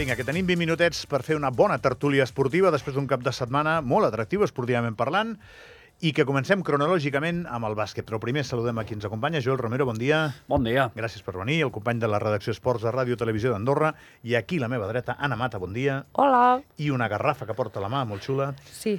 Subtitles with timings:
[0.00, 3.34] Vinga, que tenim 20 minutets per fer una bona tertúlia esportiva després d'un cap de
[3.36, 5.34] setmana molt atractiu esportivament parlant
[6.00, 8.06] i que comencem cronològicament amb el bàsquet.
[8.08, 9.42] Però primer saludem a qui ens acompanya.
[9.44, 10.22] Joel Romero, bon dia.
[10.48, 10.86] Bon dia.
[10.96, 11.58] Gràcies per venir.
[11.66, 13.92] El company de la redacció Esports de Ràdio Televisió d'Andorra.
[14.24, 16.00] I aquí, a la meva dreta, Anna Mata, bon dia.
[16.16, 16.62] Hola.
[16.80, 18.54] I una garrafa que porta a la mà, molt xula.
[18.72, 18.96] Sí,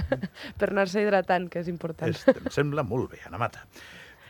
[0.60, 2.12] per anar-se hidratant, que és important.
[2.12, 3.64] És, em sembla molt bé, Anna Mata.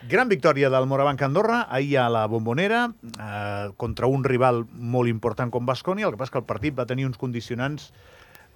[0.05, 5.49] Gran victòria del Morabanc Andorra, ahir a la Bombonera, eh, contra un rival molt important
[5.51, 6.05] com Bascònia.
[6.05, 7.87] El que passa que el partit va tenir uns condicionants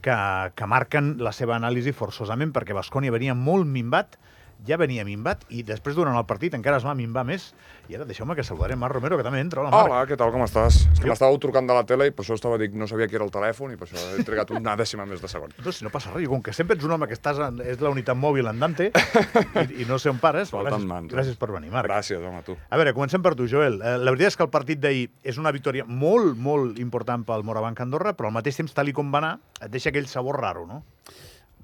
[0.05, 0.16] que,
[0.55, 4.19] que marquen la seva anàlisi forçosament, perquè Bascònia venia molt minvat,
[4.66, 7.52] ja venia minvat, i després, durant el partit, encara es va minvar més.
[7.88, 9.62] I ara deixeu-me que saludaré Marc Romero, que també entra.
[9.62, 9.86] Hola, Marc.
[9.92, 10.82] Hola, què tal, com estàs?
[10.92, 13.06] És que Jo- m'estàveu trucant de la tele i per això estava dic, no sabia
[13.08, 15.52] qui era el telèfon i per això he trigat una dècima més de segon.
[15.64, 17.80] No, si no passa res, com que sempre ets un home que estàs en, és
[17.80, 18.90] la unitat mòbil en Dante
[19.65, 20.50] i, i no sé on pares.
[20.50, 21.16] però Gràcies, mans, eh?
[21.16, 21.88] gràcies per venir, Marc.
[21.88, 22.56] Gràcies, home, tu.
[22.68, 23.80] A veure, comencem per tu, Joel.
[23.80, 27.43] Eh, La veritat és que el partit d'ahir és una victòria molt, molt important pel
[27.45, 30.40] Morabanc Andorra, però al mateix temps, tal i com va anar, et deixa aquell sabor
[30.40, 30.82] raro, no?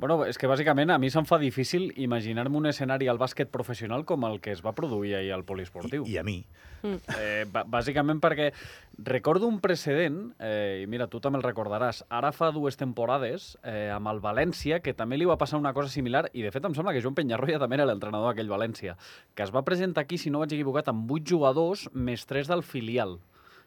[0.01, 4.03] Bueno, és que bàsicament a mi se'm fa difícil imaginar-me un escenari al bàsquet professional
[4.05, 6.03] com el que es va produir ahir al poliesportiu.
[6.05, 6.41] I, I a mi.
[6.85, 8.51] Eh, bà- bàsicament perquè
[8.99, 13.89] recordo un precedent, eh, i mira, tu també el recordaràs, ara fa dues temporades, eh,
[13.95, 16.75] amb el València, que també li va passar una cosa similar, i de fet em
[16.75, 18.99] sembla que Joan Penyarroia també era l'entrenador d'aquell València,
[19.35, 22.63] que es va presentar aquí, si no vaig equivocat, amb vuit jugadors més tres del
[22.67, 23.21] filial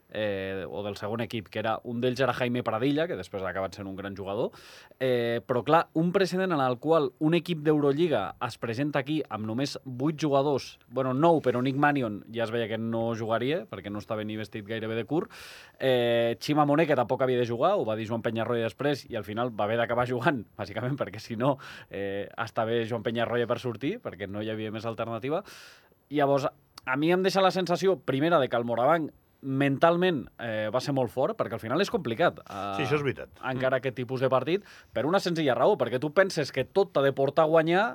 [0.09, 3.50] eh, o del segon equip, que era un d'ells era Jaime Pradilla, que després ha
[3.52, 4.52] acabat sent un gran jugador,
[5.00, 9.47] eh, però clar, un precedent en el qual un equip d'Eurolliga es presenta aquí amb
[9.50, 13.91] només 8 jugadors, bueno, 9, però Nick Manion ja es veia que no jugaria, perquè
[13.91, 15.31] no estava ni vestit gairebé de curt,
[15.80, 19.16] eh, Xima Monet, que tampoc havia de jugar, ho va dir Joan Penyarroia després, i
[19.16, 21.58] al final va haver d'acabar jugant, bàsicament perquè si no
[21.89, 25.44] eh, està bé Joan Penyarroia per sortir, perquè no hi havia més alternativa.
[26.09, 26.47] Llavors,
[26.88, 29.12] a mi em deixa la sensació, primera, de que el Morabanc
[29.42, 32.40] mentalment eh, va ser molt fort, perquè al final és complicat.
[32.46, 33.30] Eh, Sí, això és veritat.
[33.46, 37.02] Encara aquest tipus de partit, per una senzilla raó, perquè tu penses que tot t'ha
[37.06, 37.86] de portar a guanyar,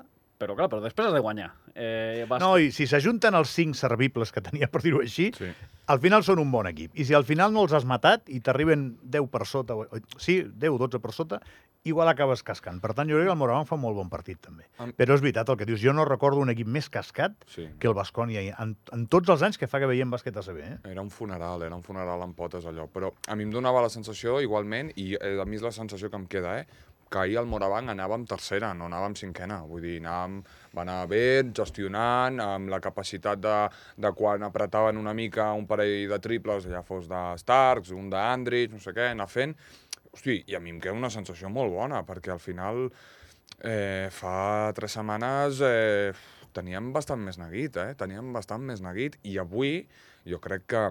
[0.43, 1.53] però clar, però després has de guanyar.
[1.75, 2.43] Eh, vas...
[2.43, 5.53] No, i si s'ajunten els cinc servibles que tenia, per dir-ho així, Sí.
[5.87, 6.93] al final són un bon equip.
[6.99, 9.87] I si al final no els has matat i t'arriben 10 per sota, o-
[10.19, 11.39] sí, 10 12 per sota,
[11.85, 12.77] igual acabes cascant.
[12.81, 14.69] Per tant, jo crec que el Morabanc fa molt bon partit, també.
[14.79, 17.69] Am- Però és veritat el que dius, jo no recordo un equip més cascat Sí.
[17.79, 20.61] que el Bascònia en, en tots els anys que fa que veiem bàsquet ACB.
[20.63, 20.79] Eh?
[20.93, 22.87] Era un funeral, era un funeral amb potes allò.
[22.93, 26.09] Però a mi em donava la sensació, igualment, i eh, a mi és la sensació
[26.11, 26.67] que em queda, eh?
[27.13, 29.61] Que ahir al Morabanc anàvem tercera, no anàvem cinquena.
[29.69, 30.41] Vull dir, anàvem,
[30.73, 31.25] va anar bé,
[31.55, 33.57] gestionant, amb la capacitat de,
[34.01, 38.73] de quan apretaven una mica un parell de triples, ja fos de Starks, un d'Andrich,
[38.73, 39.57] no sé què, anar fent.
[40.13, 42.89] Hosti, i a mi em queda una sensació molt bona, perquè al final
[43.63, 46.13] eh, fa tres setmanes eh,
[46.53, 47.95] teníem bastant més neguit, eh?
[47.99, 49.87] Teníem bastant més neguit i avui
[50.29, 50.83] jo crec que,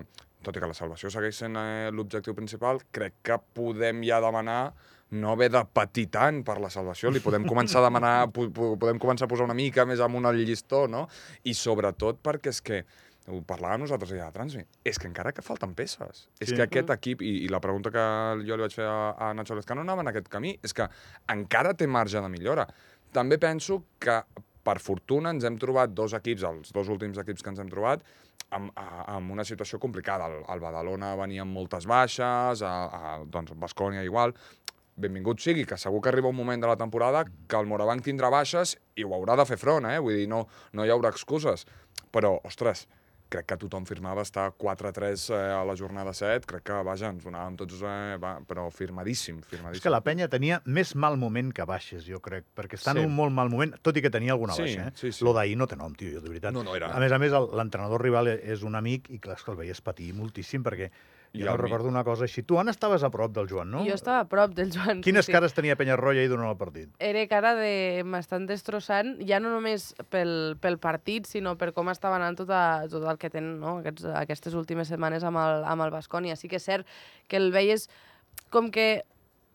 [0.41, 4.73] tot i que la salvació segueix sent eh, l'objectiu principal, crec que podem ja demanar
[5.11, 8.73] no haver de patir tant per la salvació, li podem començar a demanar, po po-
[8.79, 11.07] podem començar a posar una mica més amunt el llistó, no?
[11.43, 12.83] I sobretot perquè és que,
[13.31, 16.23] ho parlàvem nosaltres ja a Transmi, és que encara que falten peces.
[16.41, 16.55] És Sí.
[16.57, 18.05] que aquest equip, i, i la pregunta que
[18.47, 20.87] jo li vaig fer a, a Nacho Lezcano anava en aquest camí, és que
[21.29, 22.65] encara té marge de millora.
[23.13, 24.17] També penso que,
[24.65, 28.01] per fortuna, ens hem trobat dos equips, els dos últims equips que ens hem trobat,
[28.51, 30.25] amb, a- amb una situació complicada.
[30.27, 34.33] El, el Badalona venia amb moltes baixes, a, a, doncs Bascònia igual.
[34.97, 38.29] Benvingut sigui, que segur que arriba un moment de la temporada que el Morabanc tindrà
[38.29, 39.99] baixes i ho haurà de fer front, eh?
[39.99, 41.65] Vull dir, no, no hi haurà excuses.
[42.11, 42.87] Però, ostres,
[43.31, 47.23] crec que tothom firmava estar 4-3 eh, a la jornada 7, crec que, vaja, ens
[47.23, 49.79] donàvem tots, eh, va, però firmadíssim, firmadíssim.
[49.79, 52.99] És que la penya tenia més mal moment que baixes, jo crec, perquè està en
[52.99, 53.05] Sí.
[53.07, 54.89] un molt mal moment, tot i que tenia alguna Sí, baixa.
[54.89, 54.91] Eh?
[54.95, 55.23] sí, sí.
[55.23, 56.51] Lo d'ahir no té nom, tio, de veritat.
[56.51, 59.37] No, no, era- A més a més, l'entrenador rival e- és un amic i clar,
[59.39, 60.91] que el veies patir moltíssim perquè
[61.33, 62.43] I jo no mi- recordo una cosa així.
[62.43, 63.85] Tu, Anna, estaves a prop del Joan, no?
[63.87, 64.99] Jo estava a prop del Joan.
[65.01, 65.35] Quines sí, sí.
[65.35, 66.89] cares tenia Penyarroia ahir durant el partit?
[66.99, 72.17] Era cara de m'estan destrossant, ja no només pel, pel partit, sinó per com estava
[72.19, 73.77] anant tot, a, tot el que tenen no?
[73.79, 76.35] Aquests, aquestes últimes setmanes amb el, amb el Bascònia.
[76.35, 76.87] Sí que és cert
[77.31, 77.87] que el veies
[78.51, 79.05] com que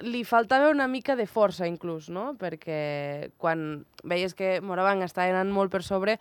[0.00, 2.34] li faltava una mica de força, inclús, no?
[2.40, 6.19] Perquè quan veies que Morabanc estava anant molt per sobre,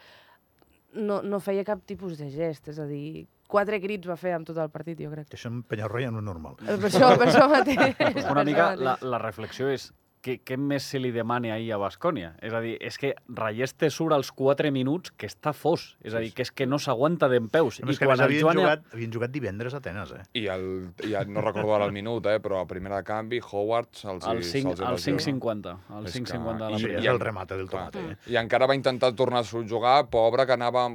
[0.96, 4.48] no, no feia cap tipus de gest, és a dir, quatre crits va fer amb
[4.48, 5.30] tot el partit, jo crec.
[5.32, 6.58] Que això en Penyarroia no és normal.
[6.62, 8.26] Per això, per això mateix.
[8.32, 9.92] Una mica la, la reflexió és
[10.26, 12.32] què, què més se li demana ahir a Bascònia?
[12.42, 15.92] És a dir, és que Ralleste surt als 4 minuts que està fos.
[16.02, 17.78] És a dir, que és que no s'aguanta d'en peus.
[17.78, 20.24] Que a més havien, jugat, havien jugat divendres a Atenes, eh?
[20.42, 20.66] I el,
[21.12, 24.42] ja no recordo ara el minut, eh, però a primera de canvi, Howard se'ls El
[24.44, 25.20] 5, se'ls hi el lesiona.
[25.22, 25.76] 5.50.
[26.00, 27.12] El És que- 5.50 de la i- primera.
[27.12, 28.00] el remate del tomate.
[28.02, 28.18] Clar.
[28.26, 28.32] Eh?
[28.34, 30.88] I encara va intentar tornar a jugar, pobre, que anava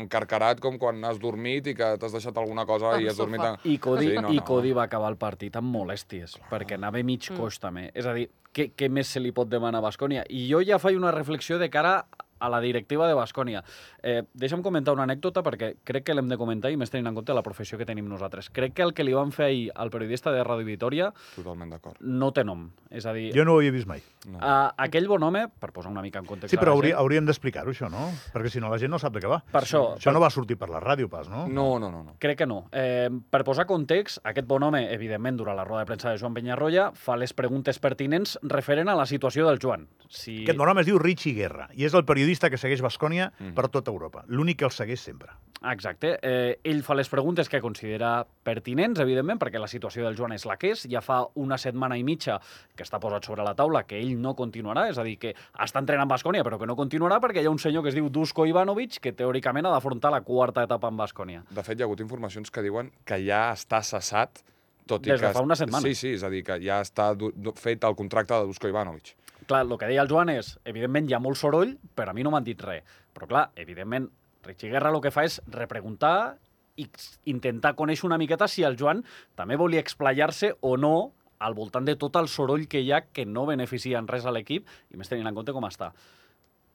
[0.00, 3.40] encarcarat com quan has dormit i que t'has deixat alguna cosa i has dormit...
[3.64, 4.44] I Cody, Sí, no, no, i no.
[4.44, 7.90] Cody va acabar el partit amb molèsties, perquè anava mig coix també.
[7.94, 10.24] És a dir, què, què més se li pot demanar a Bascònia?
[10.28, 12.02] I jo ja faig una reflexió de cara
[12.38, 13.62] a la directiva de Bascònia.
[14.02, 17.14] Eh, deixa'm comentar una anècdota perquè crec que l'hem de comentar i més tenint en
[17.18, 18.50] compte la professió que tenim nosaltres.
[18.50, 21.96] Crec que el que li van fer ahir al periodista de Ràdio Vitoria Totalment d'acord.
[22.00, 22.68] no té nom.
[22.90, 24.02] És a dir, Jo no ho havia vist mai.
[24.28, 24.38] No.
[24.40, 27.26] a, aquell bon home, per posar una mica en context Sí, però hauria, gent, hauríem
[27.26, 28.10] d'explicar-ho, això, no?
[28.34, 29.42] Perquè si no la gent no sap de què va.
[29.52, 31.46] per això, Això no va sortir per la ràdio, pas, no?
[31.48, 32.02] No, no, no.
[32.04, 32.14] no.
[32.18, 32.68] Crec que no.
[32.72, 36.34] Eh, per posar context, aquest bon home, evidentment, durant la roda de premsa de Joan
[36.34, 39.88] Penyarroia, fa les preguntes pertinents referent a la situació del Joan.
[40.08, 40.42] Si...
[40.44, 43.54] Aquest bon home es diu Richie Guerra i és el periodista que segueix Bascònia Mhm.
[43.54, 44.24] per tota Europa.
[44.28, 45.28] L'únic que el segueix sempre.
[45.72, 46.18] Exacte.
[46.22, 50.44] Eh, ell fa les preguntes que considera pertinents, evidentment, perquè la situació del Joan és
[50.46, 50.86] la que és.
[50.88, 52.38] Ja fa una setmana i mitja
[52.76, 55.80] que està posat sobre la taula que ell no continuarà, és a dir, que està
[55.80, 58.46] entrenant Bascònia, però que no continuarà perquè hi ha un senyor que es diu Dusko
[58.46, 61.42] Ivanovic que teòricament ha d'afrontar la quarta etapa en Bascònia.
[61.50, 64.44] De fet, hi ha hagut informacions que diuen que ja està cessat,
[64.86, 65.32] tot i Des de que...
[65.34, 65.82] fa una setmana.
[65.82, 67.10] Sí, sí, és a dir, que ja està
[67.56, 69.16] fet el contracte de Dusko Ivanovic.
[69.48, 72.24] Clar, el que deia el Joan és, evidentment hi ha molt soroll, però a mi
[72.24, 72.84] no m'han dit res.
[73.16, 74.10] Però clar, evidentment,
[74.44, 76.36] Richie Guerra el que fa és repreguntar
[76.78, 76.84] i
[77.32, 79.00] intentar conèixer una miqueta si el Joan
[79.40, 80.92] també volia explayar-se o no
[81.38, 84.34] al voltant de tot el soroll que hi ha que no beneficia en res a
[84.34, 85.94] l'equip i més tenint en compte com està.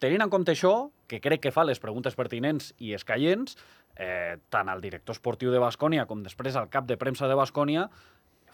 [0.04, 3.56] Tenint en compte això, que crec que fa les preguntes pertinents i escaients,
[3.96, 7.86] eh, tant el director esportiu de Bascònia com després el cap de premsa de Bascònia,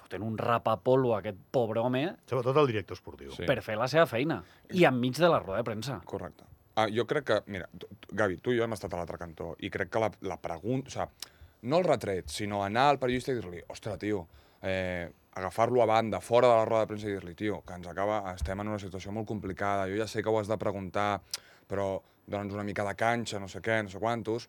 [0.09, 3.31] foten un rapapolvo a aquest pobre home Sobretot el director esportiu.
[3.31, 3.45] Sí.
[3.45, 4.41] per fer la seva feina.
[4.73, 6.01] I enmig de la roda de premsa.
[6.06, 6.44] Correcte.
[6.75, 9.17] Ah, jo crec que, mira, tu, tu- Gavi, tu i jo hem estat a l'altre
[9.17, 11.35] cantó i crec que la, la pregunta, o sigui,
[11.69, 14.27] no el retret, sinó anar al periodista i dir-li, ostres, tio,
[14.61, 17.88] eh, agafar-lo a banda, fora de la roda de premsa i dir-li, tio, que ens
[17.88, 21.19] acaba, estem en una situació molt complicada, jo ja sé que ho has de preguntar,
[21.67, 24.47] però dona'ns una mica de canxa, no sé què, no sé quantos,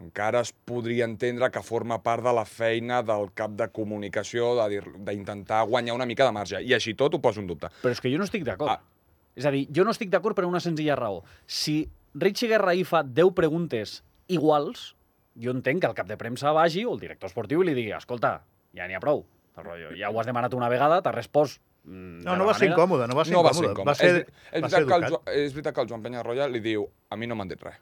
[0.00, 5.64] encara es podria entendre que forma part de la feina del cap de comunicació, d'intentar
[5.68, 6.60] guanyar una mica de marge.
[6.62, 7.70] I així tot ho poso en dubte.
[7.82, 8.76] Però és que jo no estic d'acord.
[8.76, 8.82] Ah.
[9.36, 11.22] És a dir, jo no estic d'acord per una senzilla raó.
[11.46, 11.82] Si
[12.14, 14.02] Richie Guerra ahir fa 10 preguntes
[14.32, 14.94] iguals,
[15.36, 17.92] jo entenc que el cap de premsa vagi o el director esportiu i li digui
[17.96, 18.38] escolta,
[18.76, 19.24] ja n'hi ha prou.
[19.56, 22.68] El rotllo, ja ho has demanat una vegada, t'has respost mm, No, no va ser
[22.68, 23.64] incòmode, no va ser no va incòmode.
[23.64, 23.88] ser incòmode.
[23.88, 26.60] Va ser, és, és, va ser veritat que el, és veritat que el Joan li
[26.64, 27.80] diu a mi no m'han dit res.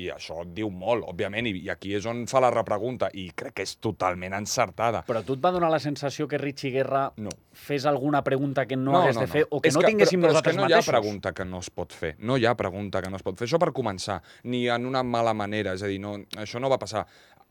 [0.00, 3.26] I això et diu molt, òbviament, i, i aquí és on fa la repregunta, i
[3.36, 5.02] crec que és totalment encertada.
[5.08, 7.30] Però tu et va donar la sensació que Richie Guerra No.
[7.52, 10.38] fes alguna pregunta que no, hagués de fer o que És no tinguéssim però, però
[10.38, 10.92] nosaltres que no hi ha mateixos?
[10.94, 12.14] pregunta que no es pot fer.
[12.18, 13.48] No hi ha pregunta que no es pot fer.
[13.48, 14.20] Això per començar.
[14.44, 15.74] Ni en una mala manera.
[15.74, 17.06] És a dir, no, això no va passar.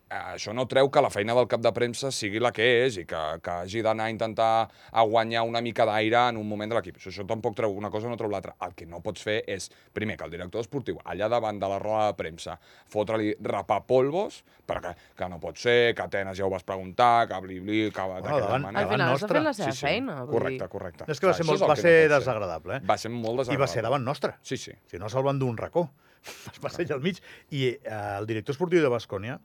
[0.09, 3.03] Això no treu que la feina del cap de premsa sigui la que és i
[3.05, 4.47] que, que hagi d'anar a intentar
[4.89, 6.97] a guanyar una mica d'aire en un moment de l'equip.
[6.97, 8.55] Això, això tampoc treu una cosa, no treu l'altra.
[8.65, 11.77] El que no pots fer és, primer, que el director esportiu, allà davant de la
[11.77, 12.57] roda de premsa,
[12.89, 17.39] fotre-li rapar polvos, perquè que no pot ser, que Atenes ja ho vas preguntar, que
[17.45, 18.01] bli-bli, que...
[18.09, 18.85] Bueno, davant- manera.
[18.87, 19.37] Al final està nostre.
[19.37, 20.17] fent la seva feina.
[20.23, 21.05] vull Correcte, correcte.
[21.13, 22.85] És que va ser, molt, va ser no desagradable, eh?
[22.89, 23.61] Va ser molt I desagradable.
[23.67, 24.33] va ser davant nostre.
[24.41, 24.73] Sí, sí.
[24.89, 25.85] Si no, salvant d'un racó.
[26.51, 27.21] Es va ser allà al mig.
[27.55, 27.77] I eh,
[28.19, 29.37] el director esportiu de Bascònia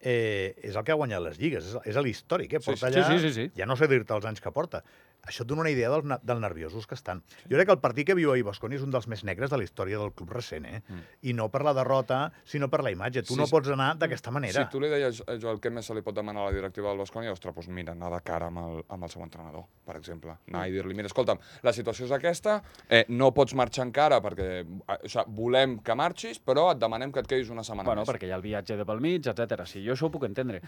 [0.00, 2.62] eh, és el que ha guanyat les lligues, és, és l'històric, eh?
[2.62, 3.50] Sí, Porta sí, allà, sí, sí, sí.
[3.56, 4.82] ja no sé dir-te els anys que porta.
[5.26, 7.22] Això et dona una idea del, na- del nerviosos que estan.
[7.50, 9.56] Jo crec que el partit que viu ahir Bascònia és un dels més negres de
[9.58, 10.82] la història del club recent, eh?
[10.88, 11.00] Mm.
[11.22, 13.22] I no per la derrota, sinó per la imatge.
[13.26, 13.50] Tu Sí, no sí.
[13.50, 14.64] pots anar d'aquesta manera.
[14.64, 16.88] Si tu li deies, eh, Joel, què més se li pot demanar a la directiva
[16.88, 19.96] del Bascònia, ostres, doncs mira, anar de cara amb el, amb el seu entrenador, per
[19.96, 20.36] exemple.
[20.48, 24.48] Anar i dir-li, mira, escolta'm, la situació és aquesta, eh, no pots marxar encara perquè
[24.62, 24.64] eh,
[25.02, 28.08] o sigui, volem que marxis, però et demanem que et quedis una setmana Bueno, més.
[28.08, 29.66] perquè hi ha el viatge de pel mig, etc.
[29.66, 30.62] Sí, jo això ho puc entendre.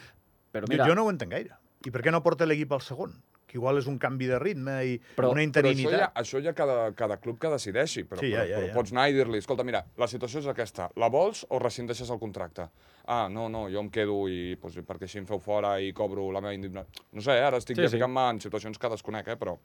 [0.53, 1.55] Però Jo, mira, jo no ho entenc gaire.
[1.87, 3.13] I per què no porta l'equip al segon?
[3.49, 5.99] Que igual és un canvi de ritme i Però- una Però això interinitat.
[6.03, 8.75] ja, això ja cada, cada club que decideixi, però, Sí, ja, però, ja, però ja.
[8.75, 12.19] pots anar i dir-li, escolta, mira, la situació és aquesta, la vols o rescindeixes el
[12.21, 12.69] contracte?
[13.07, 16.31] Ah, no, no, jo em quedo i, doncs, perquè així em feu fora i cobro
[16.31, 16.89] la meva indemnitat.
[17.13, 17.97] No sé, eh, ara estic Sí, sí, sí.
[17.97, 19.57] ficant-me en situacions que desconec, eh, però,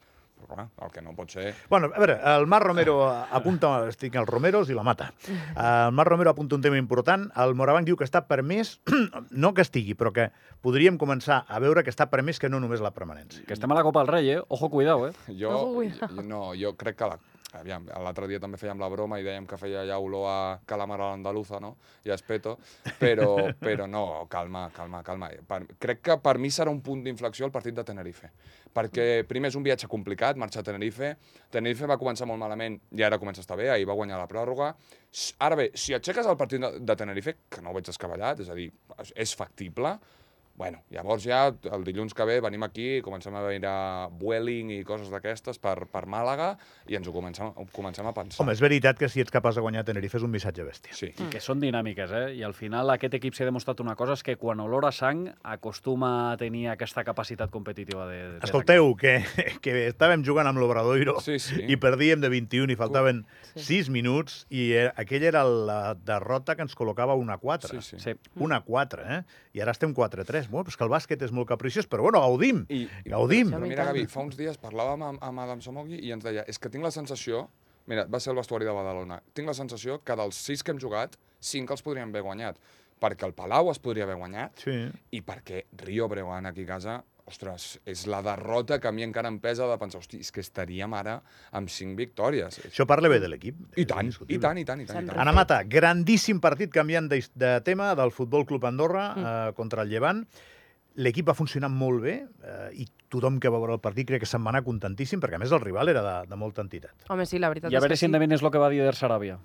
[0.43, 1.53] però clar, el que no pot ser...
[1.71, 5.11] Bueno, a veure, el Marc Romero apunta, estic als Romeros i la mata.
[5.29, 7.29] El Marc Romero apunta un tema important.
[7.39, 8.75] El Morabanc diu que està permès,
[9.43, 10.29] no que estigui, però que
[10.63, 13.43] podríem començar a veure que està permès que no només la permanència.
[13.47, 14.41] que estem a la Copa del Rei, eh?
[14.49, 15.13] Ojo, cuidao, eh?
[15.27, 16.21] Jo, Ojo, cuidao.
[16.23, 17.17] no, jo crec que la,
[17.59, 20.37] aviam, l'altre dia també fèiem la broma i dèiem que feia ja olor a
[20.69, 21.75] calamar a l'andaluza, no?
[22.05, 22.57] I a espeto,
[22.99, 23.35] però,
[23.67, 25.29] però no, calma, calma, calma.
[25.47, 28.31] Per, crec que per mi serà un punt d'inflexió el partit de Tenerife,
[28.73, 31.13] perquè primer és un viatge complicat, marxar a Tenerife,
[31.53, 34.29] Tenerife va començar molt malament i ara comença a estar bé, ahir va guanyar la
[34.31, 34.73] pròrroga.
[35.45, 38.49] Ara bé, si aixeques el partit de, de Tenerife, que no ho veig escavallat, és
[38.49, 38.71] a dir,
[39.13, 39.97] és factible,
[40.55, 43.69] Bueno, llavors ja el dilluns que ve venim aquí, comencem a veure
[44.19, 46.51] Vueling i coses d'aquestes per, per Màlaga
[46.85, 48.43] i ens ho comencem, ho comencem a pensar.
[48.43, 50.93] Home, és veritat que si ets capaç de guanyar Tenerife és un missatge bèstia.
[50.93, 51.09] Sí.
[51.17, 52.27] I que són dinàmiques, eh?
[52.37, 56.11] I al final aquest equip s'ha demostrat una cosa, és que quan olora sang acostuma
[56.33, 58.19] a tenir aquesta capacitat competitiva de...
[58.35, 59.15] de Escolteu, que,
[59.65, 61.63] que estàvem jugant amb l'Obradoiro Sí, sí.
[61.65, 63.81] i perdíem de 21 i faltaven Sí.
[63.83, 67.81] 6 minuts i eh, aquella era la derrota que ens col·locava una 4.
[67.81, 67.99] Sí, sí.
[68.01, 68.13] Sí.
[68.41, 69.19] Una 4, eh?
[69.53, 70.42] I ara estem 4-3.
[70.51, 72.63] Bueno, és que el bàsquet és molt capriciós, però bueno, gaudim.
[72.69, 73.51] I, Gaudim.
[73.53, 73.85] Però mira.
[73.89, 76.85] Gavi, fa uns dies parlàvem amb, amb Adam Somogui i ens deia és que tinc
[76.85, 77.47] la sensació,
[77.87, 80.79] mira, va ser el vestuari de Badalona, tinc la sensació que dels sis que hem
[80.79, 82.59] jugat, cinc els podrien haver guanyat.
[83.03, 84.77] Perquè el Palau es podria haver guanyat Sí.
[85.11, 89.29] i perquè Rio Breogán aquí a casa, ostres, és la derrota que a mi encara
[89.31, 91.21] em pesa de pensar, hosti, és que estaríem ara
[91.55, 92.57] amb cinc victòries.
[92.67, 93.59] Això parla bé de l'equip.
[93.77, 95.03] I és tant, i tant, i tant, i tant.
[95.05, 95.19] I tant.
[95.23, 99.23] Anna Mata, grandíssim partit canviant de, de tema del Futbol Club Andorra Mm.
[99.25, 100.25] eh, contra el Llevant.
[100.95, 102.11] L'equip va funcionar molt bé
[102.43, 105.39] eh, i tothom que va veure el partit crec que se'n va anar contentíssim perquè
[105.39, 107.07] a més el rival era de, de molta entitat.
[107.09, 108.83] Home, sí, la veritat I a és veure si sí, endevines el que va dir
[108.83, 109.39] Der Sarabia.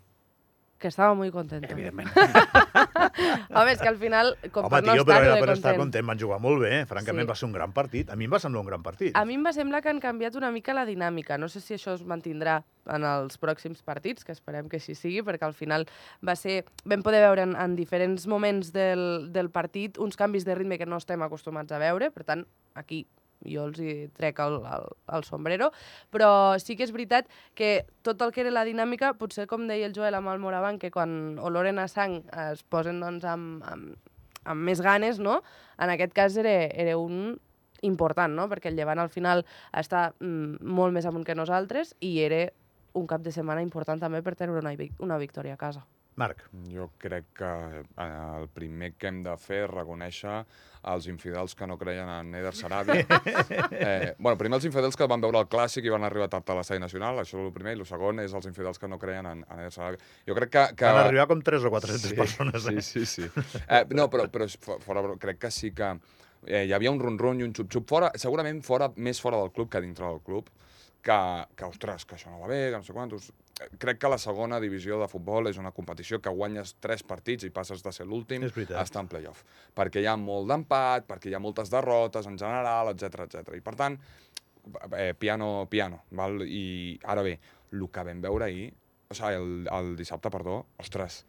[0.79, 1.65] que estava molt content.
[1.71, 2.09] Evidentment.
[3.55, 5.55] Home, és que al final, com Home, per no tio, però estar-ho era de per
[5.57, 6.87] estar content, van jugar molt bé, eh?
[6.87, 7.31] francament Sí.
[7.33, 8.11] va ser un gran partit.
[8.11, 9.17] A mi em va semblar un gran partit.
[9.17, 11.39] A mi em va semblar que han canviat una mica la dinàmica.
[11.39, 15.23] No sé si això es mantindrà en els pròxims partits, que esperem que així sigui,
[15.27, 15.87] perquè al final
[16.25, 16.63] va ser...
[16.89, 20.87] Vam poder veure en, en diferents moments del, del partit uns canvis de ritme que
[20.89, 23.05] no estem acostumats a veure, per tant, aquí
[23.47, 25.71] jo els hi trec el, el, el sombrero,
[26.14, 26.30] però
[26.62, 27.28] sí que és veritat
[27.59, 30.78] que tot el que era la dinàmica, potser com deia el Joel amb el Moravan,
[30.78, 34.14] que quan oloren a sang es posen doncs, amb, amb,
[34.45, 35.42] amb més ganes, no?
[35.78, 37.38] En aquest cas era, era un
[37.83, 38.49] important, no?
[38.50, 39.45] Perquè el Llevant al final
[39.76, 42.49] està mm, molt més amunt que nosaltres i era
[42.99, 45.85] un cap de setmana important també per treure una, una victòria a casa.
[46.19, 47.49] Marc, Jo crec que
[47.81, 48.07] eh,
[48.41, 50.35] el primer que hem de fer és reconèixer
[50.89, 53.05] els infidels que no creien en Eder Sarabia.
[53.71, 56.59] eh, bueno, primer els infidels que van veure el clàssic i van arribar tard a
[56.59, 59.27] l'estadi nacional, això és el primer, i el segon és els infidels que no creien
[59.31, 60.03] en, en Eder Sarabia.
[60.27, 60.65] Jo crec que...
[60.79, 60.93] que...
[60.99, 62.69] van arribar com 3 o 400 persones.
[62.73, 62.81] Eh?
[62.83, 63.47] Sí, sí, sí.
[63.67, 65.91] Eh, no, però, però fo- fora, crec que sí que
[66.47, 69.71] eh, hi havia un run-run i un xup-xup fora, segurament fora, més fora del club
[69.73, 70.49] que dintre del club,
[71.03, 71.19] que,
[71.55, 73.31] que, ostres, que això no va bé, que no sé quantos...
[73.83, 77.50] Crec que la segona divisió de futbol és una competició que guanyes tres partits i
[77.50, 79.43] passes de ser l'últim a estar en playoff.
[79.75, 83.57] Perquè hi ha molt d'empat, perquè hi ha moltes derrotes en general, etc etc.
[83.59, 83.99] I per tant,
[84.97, 86.43] eh, piano, piano, val?
[86.47, 87.38] I ara bé,
[87.73, 88.69] el que vam veure ahir,
[89.09, 91.25] o sigui, el, el dissabte, perdó, ostres,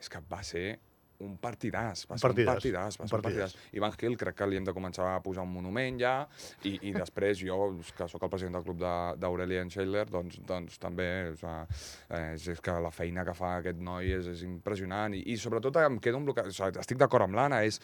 [0.00, 0.66] és que va ser
[1.20, 3.52] un partidàs, va Un ser partidàs, un partidàs, va un ser un partidàs.
[3.54, 3.74] partidàs.
[3.78, 6.14] Ivan Gil crec que li hem de començar a posar un monument ja,
[6.64, 7.58] i, i després jo,
[7.96, 11.78] que sóc el president del club de- d'Aurelien Scheidler, doncs, doncs també, o sigui,
[12.10, 15.36] eh, és, és que la feina que fa aquest noi és, és impressionant, i, i
[15.38, 17.80] sobretot em quedo amb el que, o sigui, estic d'acord amb l'Anna, és,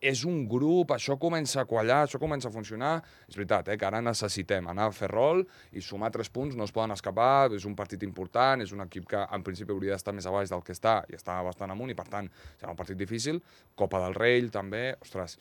[0.00, 2.94] és un grup, això comença a quallar, això comença a funcionar.
[3.28, 6.64] És veritat, eh, que ara necessitem anar a fer rol i sumar tres punts, no
[6.64, 10.14] es poden escapar, és un partit important, és un equip que en principi hauria d'estar
[10.14, 12.76] més a baix del que està i està bastant amunt i per tant serà un
[12.76, 13.42] partit difícil.
[13.74, 15.38] Copa del Rei també, ostres,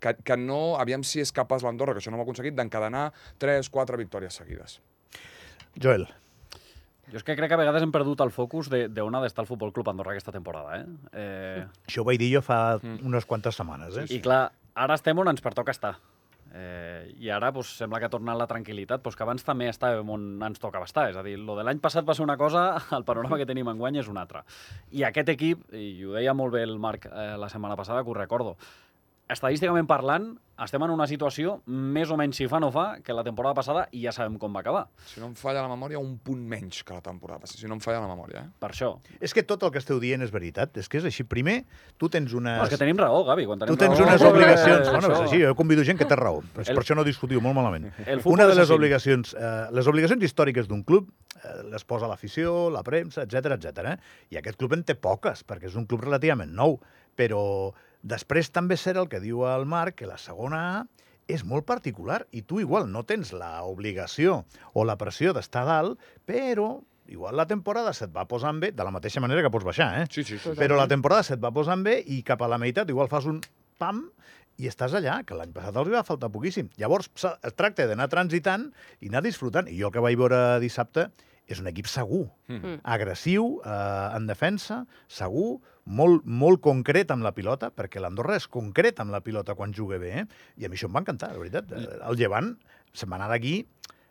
[0.00, 3.08] que, que no, aviam si és capaç l'Andorra, que això no ho ha aconseguit, d'encadenar
[3.42, 4.80] 3-4 victòries seguides.
[5.76, 6.06] Joel,
[7.12, 9.42] Jo és que crec que a vegades hem perdut el focus de- d'on ha d'estar
[9.44, 10.80] el Futbol Club Andorra aquesta temporada.
[10.80, 10.86] Eh?
[11.12, 13.04] Eh, això ho vaig dir jo fa Mm.
[13.06, 13.96] unes quantes setmanes.
[13.96, 14.06] Eh?
[14.10, 15.96] I clar, ara estem on ens pertoca estar.
[16.58, 20.08] Eh, I ara pues, sembla que ha tornat la tranquil·litat, pues, que abans també estàvem
[20.08, 21.10] on ens tocava estar.
[21.10, 23.68] És a dir, lo de l'any passat va ser una cosa, el panorama que tenim
[23.68, 24.42] enguany és un altre.
[24.92, 28.10] I aquest equip, i ho deia molt bé el Marc eh, la setmana passada, que
[28.10, 28.56] ho recordo,
[29.28, 33.24] estadísticament parlant, estem en una situació més o menys si fa no fa que la
[33.26, 34.86] temporada passada i ja sabem com va acabar.
[35.04, 37.40] Si no em falla la memòria, un punt menys que la temporada.
[37.42, 38.48] passada, Si no em falla la memòria, eh?
[38.58, 38.94] Per això.
[39.20, 40.76] És que tot el que esteu dient és veritat.
[40.80, 41.26] És que és així.
[41.28, 41.64] Primer,
[41.98, 42.56] tu tens unes...
[42.56, 43.44] No, és que tenim raó, Gavi.
[43.44, 44.90] Quan tenim Tu tens raó, unes eh, obligacions.
[44.94, 46.40] Bueno, és així, jo convido gent que té raó.
[46.54, 47.90] Per, El- per això no discutiu molt malament.
[48.24, 51.10] Una de les obligacions, eh, les obligacions històriques d'un club
[51.42, 53.90] eh, les posa l'afició, la premsa, etc etc.
[53.92, 53.96] Eh?
[54.32, 56.78] I aquest club en té poques, perquè és un club relativament nou.
[57.16, 57.72] Però
[58.06, 60.84] després també serà el que diu el Marc, que la segona A
[61.26, 64.44] és molt particular i tu igual no tens la obligació
[64.74, 66.76] o la pressió d'estar dalt, però
[67.10, 70.06] igual la temporada se't va posant bé, de la mateixa manera que pots baixar, eh?
[70.10, 70.54] Sí, sí, sí.
[70.58, 73.40] Però la temporada se't va posant bé i cap a la meitat igual fas un
[73.78, 74.04] pam
[74.56, 76.70] i estàs allà, que l'any passat els va faltar poquíssim.
[76.80, 78.70] Llavors, es tracta d'anar transitant
[79.04, 79.68] i anar disfrutant.
[79.68, 81.10] I jo que vaig veure dissabte
[81.46, 82.80] és un equip segur, Mm.
[82.82, 88.98] agressiu eh, en defensa, segur, molt, molt concret amb la pilota, perquè l'Andorra és concret
[89.00, 90.26] amb la pilota quan juga bé, eh?
[90.58, 91.70] i a mi això em va encantar, la veritat.
[91.72, 92.56] Eh, El Llevant
[92.92, 93.60] se'n va anar d'aquí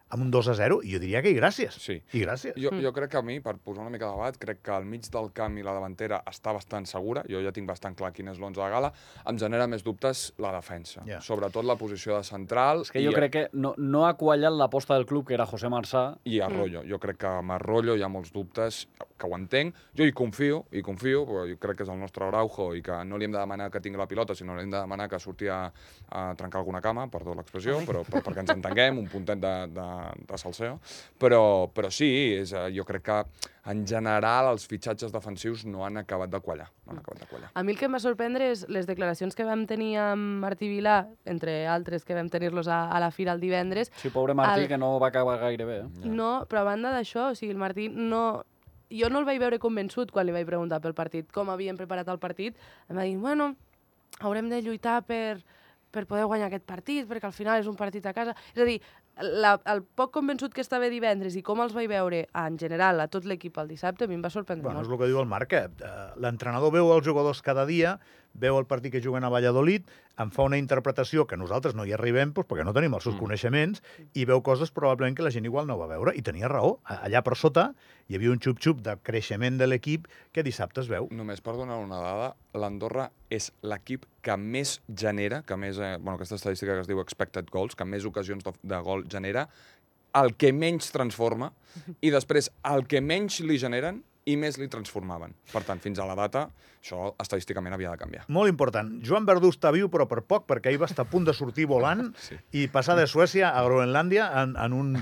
[0.09, 1.77] amb un 2 a 0, i jo diria que i gràcies.
[1.81, 1.97] Sí.
[2.13, 2.55] I gràcies.
[2.61, 4.85] Jo, jo crec que a mi, per posar una mica de debat, crec que al
[4.85, 7.23] mig del camp i la davantera està bastant segura.
[7.31, 8.91] Jo ja tinc bastant clar quin és l'11 de gala.
[9.25, 11.03] Em genera més dubtes la defensa.
[11.09, 11.19] Ja.
[11.25, 12.85] Sobretot la posició de central.
[12.85, 15.49] És que jo i, crec que no, no ha quallat l'aposta del club, que era
[15.49, 16.85] José Marsà, I Arroyo.
[16.85, 18.85] Jo crec que amb Arroyo hi ha molts dubtes,
[19.17, 19.75] que ho entenc.
[19.97, 23.01] Jo hi confio, hi confio, però jo crec que és el nostre Araujo i que
[23.07, 25.19] no li hem de demanar que tingui la pilota, sinó li hem de demanar que
[25.19, 25.63] surti a,
[26.11, 29.87] a trencar alguna cama, perdó l'expressió, però, però perquè ens entenguem, un puntet de, de,
[30.27, 30.79] de salseo.
[31.21, 31.41] Però,
[31.73, 32.09] però sí,
[32.39, 33.17] és, eh, jo crec que
[33.71, 36.67] en general els fitxatges defensius no han acabat de quallar.
[36.85, 37.49] No han acabat de quallar.
[37.53, 40.69] A mi el que em va sorprendre és les declaracions que vam tenir amb Martí
[40.69, 43.91] Vilà, entre altres que vam tenir-los a, a la fira el divendres.
[44.01, 45.77] sí, pobre Martí, El- que no va acabar gaire bé.
[45.81, 46.05] Eh?
[46.09, 48.43] No, però a banda d'això, o sigui, el Martí no...
[48.93, 52.07] Jo no el vaig veure convençut quan li vaig preguntar pel partit, com havien preparat
[52.13, 52.55] el partit.
[52.87, 53.55] Em va dir, bueno,
[54.21, 55.39] haurem de lluitar per,
[55.91, 58.35] per poder guanyar aquest partit, perquè al final és un partit a casa.
[58.53, 58.77] És a dir,
[59.21, 63.07] la, el poc convençut que estava divendres i com els vaig veure en general a
[63.07, 64.99] tot l'equip el dissabte, a mi em va sorprendre Bueno, és molt.
[64.99, 67.97] el que diu el Marc, que eh, l'entrenador veu els jugadors cada dia,
[68.35, 69.87] veu el partit que juguen a Valladolid,
[70.19, 73.15] en fa una interpretació que nosaltres no hi arribem doncs, perquè no tenim els seus
[73.15, 73.19] Mm.
[73.23, 73.81] coneixements
[74.13, 76.13] i veu coses probablement que la gent igual no va veure.
[76.15, 76.79] I tenia raó.
[76.85, 77.73] Allà per sota
[78.07, 81.07] hi havia un xup-xup de creixement de l'equip que dissabte es veu.
[81.11, 86.15] Només per donar una dada, l'Andorra és l'equip que més genera, que més, eh, bueno,
[86.15, 89.49] aquesta estadística que es diu expected goals, que més ocasions de, de gol genera,
[90.15, 91.51] el que menys transforma,
[92.01, 95.35] i després el que menys li generen i més li transformaven.
[95.51, 96.47] Per tant, fins a la data,
[96.81, 98.23] això estadísticament havia de canviar.
[98.33, 98.87] Molt important.
[99.05, 101.67] Joan Verdú està viu, però per poc, perquè ahir va estar a punt de sortir
[101.69, 102.37] volant Sí.
[102.57, 104.95] i passar de Suècia a Groenlàndia en, en un...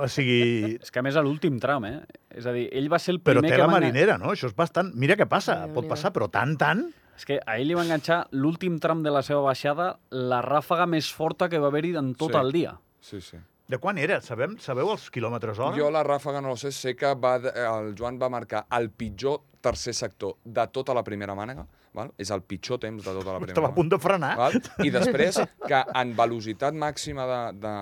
[0.00, 1.98] O sigui, És que a més a l'últim tram, eh?
[2.32, 3.76] És a dir, ell va ser el però primer té que la va...
[3.76, 4.32] engan- marinera, no?
[4.32, 4.94] Això és bastant...
[4.96, 5.76] Mira què passa, Déu-n'hi-do.
[5.82, 6.86] pot passar, però tant, tant...
[7.18, 10.84] És que a ell li va enganxar l'últim tram de la seva baixada la ràfaga
[10.86, 12.38] més forta que va haver-hi en tot Sí.
[12.38, 12.76] el dia.
[13.02, 13.40] Sí, sí.
[13.68, 14.16] De quan era?
[14.24, 15.76] Sabem, sabeu els quilòmetres hora?
[15.76, 19.92] Jo la ràfaga no sé, sé que va, el Joan va marcar el pitjor tercer
[19.92, 22.14] sector de tota la primera mànega, val?
[22.16, 24.32] és el pitjor temps de tota la primera Estava a punt de frenar.
[24.40, 24.56] Val?
[24.86, 27.74] I després, que en velocitat màxima de, de,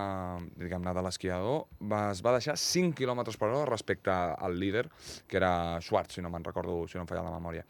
[0.65, 4.89] diguem-ne, de l'esquiador va, es va deixar 5 km per hora respecte al líder,
[5.31, 7.63] que era Schwartz, si no me'n recordo, si no em falla la memòria.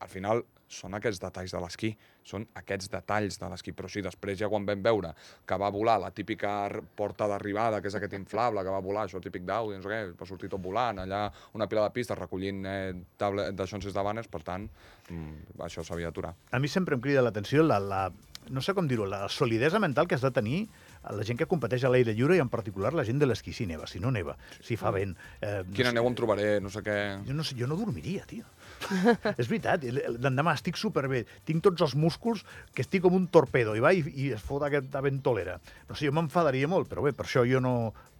[0.00, 1.90] Al final, són aquests detalls de l'esquí,
[2.30, 5.10] són aquests detalls de l'esquí, però sí, després ja quan vam veure
[5.46, 6.52] que va volar la típica
[6.96, 10.00] porta d'arribada, que és aquest inflable, que va volar, això típic d'Audi, no sé què,
[10.20, 11.24] va sortir tot volant, allà
[11.58, 14.68] una pila de pistes recollint eh, table, daixonses de banners, per tant,
[15.10, 16.34] mm, això s'havia d'aturar.
[16.54, 18.04] A mi sempre em crida l'atenció la, la,
[18.48, 20.60] no sé com dir-ho, la solidesa mental que has de tenir
[21.08, 23.66] la gent que competeix a l'aire lliure i en particular la gent de l'esquí si
[23.66, 25.16] neva, si no neva, si fa vent.
[25.40, 26.96] Eh, no Quina sé, neu em trobaré, no sé què...
[27.26, 28.44] Jo no, sé, jo no dormiria, tio.
[29.40, 33.82] és veritat, l'endemà estic superbé, tinc tots els músculs que estic com un torpedo i
[33.84, 35.58] va i, i es fot aquesta ventolera.
[35.88, 37.74] No sé, jo m'enfadaria molt, però bé, per això jo no...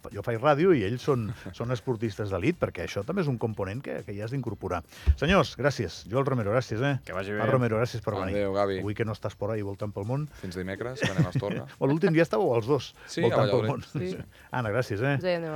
[0.09, 3.83] Jo faig ràdio i ells són, són esportistes d'elit, perquè això també és un component
[3.85, 4.79] que, que hi has d'incorporar.
[5.19, 5.99] Senyors, gràcies.
[6.09, 6.95] Joel Romero, gràcies, eh?
[7.05, 7.37] Que vagi bé.
[7.37, 8.33] Marc Romero, gràcies per venir.
[8.39, 8.79] Adéu, Gavi.
[8.81, 10.23] Avui que no estàs por ahí voltant pel món.
[10.41, 11.67] Fins dimecres, que anem a Estorga.
[11.77, 13.81] Bueno, L'últim dia estàveu els dos Sí, a voltant pel món.
[13.91, 14.13] Sí.
[14.51, 15.17] Anna, gràcies, eh?
[15.23, 15.49] Sí, anem